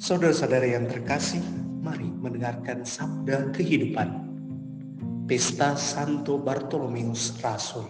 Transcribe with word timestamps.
Saudara-saudara 0.00 0.64
yang 0.64 0.88
terkasih, 0.88 1.44
mari 1.84 2.08
mendengarkan 2.08 2.88
sabda 2.88 3.52
kehidupan. 3.52 4.32
Pesta 5.28 5.76
Santo 5.76 6.40
Bartolomeus 6.40 7.36
Rasul. 7.44 7.84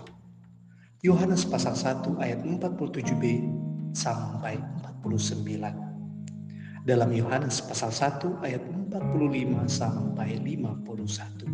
Yohanes 1.07 1.47
pasal 1.47 1.79
1 1.79 2.19
ayat 2.19 2.43
47b 2.43 3.47
sampai 3.95 4.59
49. 5.07 6.83
Dalam 6.83 7.15
Yohanes 7.15 7.63
pasal 7.63 7.95
1 7.95 8.43
ayat 8.43 8.63
45 8.91 9.71
sampai 9.71 10.35
51. 10.43 11.47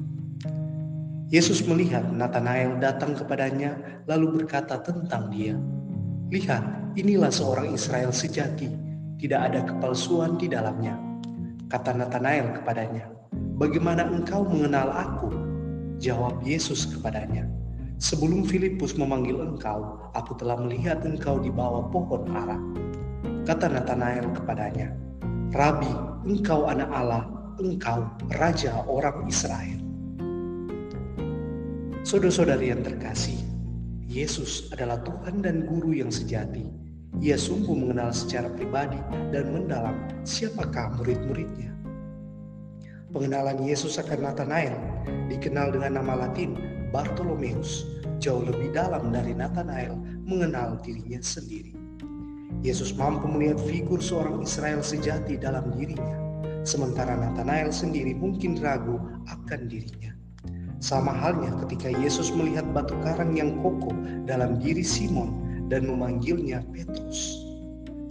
Yesus 1.36 1.68
melihat 1.68 2.08
Nathanael 2.16 2.80
datang 2.80 3.12
kepadanya 3.12 3.76
lalu 4.08 4.40
berkata 4.40 4.80
tentang 4.80 5.28
dia, 5.28 5.52
Lihat, 6.32 6.96
inilah 6.96 7.28
seorang 7.28 7.76
Israel 7.76 8.08
sejati, 8.08 8.85
tidak 9.16 9.40
ada 9.52 9.60
kepalsuan 9.64 10.36
di 10.36 10.48
dalamnya. 10.48 10.96
Kata 11.72 11.96
Nathanael 11.96 12.52
kepadanya, 12.60 13.08
Bagaimana 13.56 14.04
engkau 14.04 14.44
mengenal 14.44 14.92
aku? 14.92 15.32
Jawab 15.96 16.44
Yesus 16.44 16.84
kepadanya, 16.92 17.48
Sebelum 17.96 18.44
Filipus 18.44 18.92
memanggil 18.92 19.40
engkau, 19.40 19.96
aku 20.12 20.36
telah 20.36 20.60
melihat 20.60 21.00
engkau 21.00 21.40
di 21.40 21.48
bawah 21.48 21.88
pohon 21.88 22.28
ara. 22.28 22.60
Kata 23.48 23.72
Nathanael 23.72 24.28
kepadanya, 24.36 24.92
Rabi, 25.56 25.88
engkau 26.28 26.68
anak 26.68 26.92
Allah, 26.92 27.24
engkau 27.56 28.04
Raja 28.36 28.84
orang 28.84 29.24
Israel. 29.24 29.80
Saudara-saudari 32.04 32.68
yang 32.68 32.84
terkasih, 32.84 33.40
Yesus 34.04 34.68
adalah 34.76 35.00
Tuhan 35.00 35.40
dan 35.40 35.64
Guru 35.64 35.96
yang 35.96 36.12
sejati. 36.12 36.68
Ia 37.24 37.40
sungguh 37.40 37.72
mengenal 37.72 38.12
secara 38.12 38.52
pribadi 38.52 39.00
dan 39.32 39.48
mendalam 39.56 39.96
siapakah 40.28 40.92
murid-muridnya. 41.00 41.72
Pengenalan 43.08 43.64
Yesus 43.64 43.96
akan 43.96 44.28
Nathanael 44.28 44.76
dikenal 45.32 45.72
dengan 45.72 45.96
nama 46.02 46.28
latin 46.28 46.60
Bartolomeus, 46.92 47.88
jauh 48.20 48.44
lebih 48.44 48.76
dalam 48.76 49.08
dari 49.08 49.32
Nathanael 49.32 49.96
mengenal 50.28 50.76
dirinya 50.84 51.16
sendiri. 51.24 51.72
Yesus 52.60 52.92
mampu 52.92 53.24
melihat 53.30 53.56
figur 53.64 54.02
seorang 54.04 54.44
Israel 54.44 54.84
sejati 54.84 55.40
dalam 55.40 55.72
dirinya, 55.72 56.20
sementara 56.68 57.16
Nathanael 57.16 57.72
sendiri 57.72 58.12
mungkin 58.12 58.60
ragu 58.60 59.00
akan 59.24 59.70
dirinya. 59.72 60.12
Sama 60.84 61.16
halnya 61.16 61.56
ketika 61.64 61.88
Yesus 61.88 62.28
melihat 62.36 62.68
batu 62.76 62.92
karang 63.00 63.32
yang 63.32 63.56
kokoh 63.64 63.96
dalam 64.28 64.60
diri 64.60 64.84
Simon 64.84 65.45
dan 65.70 65.86
memanggilnya 65.88 66.62
Petrus. 66.70 67.42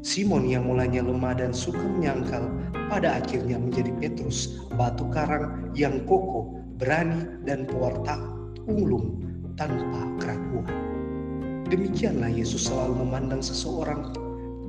Simon 0.06 0.45
yang 0.45 0.70
mulanya 0.70 1.02
lemah 1.02 1.34
dan 1.34 1.50
suka 1.50 1.81
menyangkal 1.81 2.45
pada 2.94 3.17
akhirnya 3.17 3.58
menjadi 3.58 3.89
Petrus, 3.98 4.61
batu 4.78 5.09
karang 5.09 5.73
yang 5.73 6.06
kokoh, 6.06 6.61
berani 6.78 7.26
dan 7.44 7.66
pewarta 7.66 8.22
ulung 8.70 9.17
tanpa 9.58 10.06
keraguan. 10.22 10.70
Demikianlah 11.66 12.30
Yesus 12.30 12.70
selalu 12.70 13.02
memandang 13.02 13.42
seseorang 13.42 14.14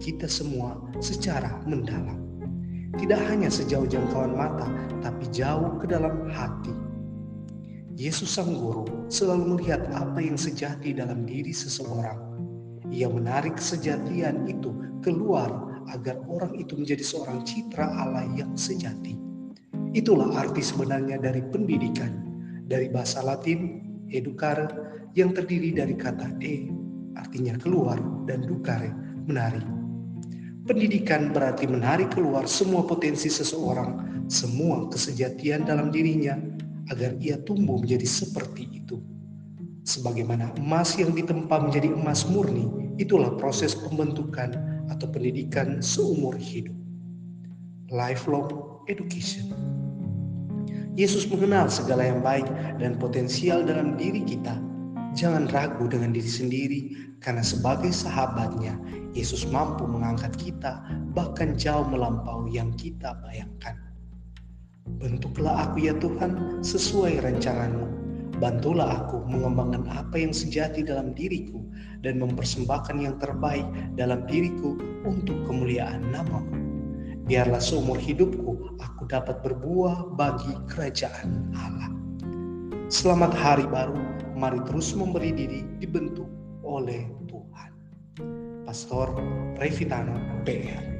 kita 0.00 0.24
semua 0.24 0.80
secara 1.04 1.60
mendalam. 1.68 2.16
Tidak 2.96 3.20
hanya 3.28 3.52
sejauh 3.52 3.84
jangkauan 3.84 4.32
mata, 4.32 4.64
tapi 5.04 5.28
jauh 5.28 5.76
ke 5.76 5.84
dalam 5.84 6.32
hati 6.32 6.72
Yesus 7.96 8.36
Sang 8.36 8.52
Guru 8.52 9.08
selalu 9.08 9.56
melihat 9.56 9.88
apa 9.88 10.20
yang 10.20 10.36
sejati 10.36 10.92
dalam 10.92 11.24
diri 11.24 11.48
seseorang. 11.48 12.25
Ia 12.92 13.10
menarik 13.10 13.58
kesejatian 13.58 14.46
itu 14.46 14.70
keluar 15.02 15.50
agar 15.90 16.18
orang 16.26 16.54
itu 16.58 16.74
menjadi 16.74 17.02
seorang 17.02 17.46
citra 17.46 17.86
Allah 17.86 18.26
yang 18.34 18.54
sejati. 18.58 19.14
Itulah 19.94 20.34
arti 20.34 20.60
sebenarnya 20.60 21.22
dari 21.22 21.40
pendidikan. 21.48 22.12
Dari 22.66 22.90
bahasa 22.90 23.22
Latin, 23.22 23.78
educare, 24.10 24.66
yang 25.14 25.32
terdiri 25.32 25.72
dari 25.72 25.94
kata 25.94 26.34
e, 26.42 26.68
artinya 27.14 27.54
keluar, 27.56 27.96
dan 28.26 28.42
ducare, 28.42 28.90
menarik. 29.24 29.62
Pendidikan 30.66 31.30
berarti 31.30 31.70
menarik 31.70 32.10
keluar 32.10 32.50
semua 32.50 32.82
potensi 32.82 33.30
seseorang, 33.30 34.26
semua 34.26 34.90
kesejatian 34.90 35.62
dalam 35.62 35.94
dirinya, 35.94 36.34
agar 36.90 37.14
ia 37.22 37.38
tumbuh 37.46 37.78
menjadi 37.78 38.04
seperti 38.04 38.66
itu. 38.82 38.98
Sebagaimana 39.86 40.50
emas 40.58 40.98
yang 40.98 41.14
ditempa 41.14 41.62
menjadi 41.62 41.94
emas 41.94 42.26
murni, 42.26 42.66
itulah 42.98 43.30
proses 43.38 43.70
pembentukan 43.70 44.58
atau 44.90 45.06
pendidikan 45.06 45.78
seumur 45.78 46.34
hidup. 46.34 46.74
Lifelong 47.94 48.82
education. 48.90 49.54
Yesus 50.98 51.30
mengenal 51.30 51.70
segala 51.70 52.02
yang 52.02 52.18
baik 52.18 52.50
dan 52.82 52.98
potensial 52.98 53.62
dalam 53.62 53.94
diri 53.94 54.26
kita. 54.26 54.58
Jangan 55.14 55.46
ragu 55.54 55.86
dengan 55.86 56.10
diri 56.10 56.28
sendiri, 56.28 56.80
karena 57.22 57.46
sebagai 57.46 57.94
sahabatnya, 57.94 58.74
Yesus 59.14 59.46
mampu 59.48 59.86
mengangkat 59.86 60.34
kita 60.34 60.82
bahkan 61.14 61.54
jauh 61.54 61.86
melampaui 61.86 62.58
yang 62.58 62.74
kita 62.74 63.16
bayangkan. 63.22 63.78
Bentuklah 64.98 65.70
aku 65.70 65.86
ya 65.86 65.94
Tuhan 65.96 66.60
sesuai 66.66 67.22
rancanganmu. 67.22 68.05
Bantulah 68.36 69.00
aku 69.00 69.24
mengembangkan 69.24 69.88
apa 69.88 70.20
yang 70.20 70.36
sejati 70.36 70.84
dalam 70.84 71.16
diriku 71.16 71.64
dan 72.04 72.20
mempersembahkan 72.20 72.96
yang 73.00 73.16
terbaik 73.16 73.64
dalam 73.96 74.28
diriku 74.28 74.76
untuk 75.08 75.40
kemuliaan 75.48 76.04
namamu. 76.12 76.52
Biarlah 77.24 77.58
seumur 77.58 77.96
hidupku 77.96 78.76
aku 78.78 79.02
dapat 79.08 79.40
berbuah 79.40 80.14
bagi 80.20 80.52
kerajaan 80.68 81.50
Allah. 81.56 81.90
Selamat 82.92 83.34
hari 83.34 83.66
baru, 83.66 83.98
mari 84.36 84.60
terus 84.68 84.92
memberi 84.92 85.32
diri 85.32 85.60
dibentuk 85.80 86.28
oleh 86.62 87.08
Tuhan. 87.26 87.70
Pastor 88.62 89.10
Revitano 89.58 90.44
PR 90.46 90.95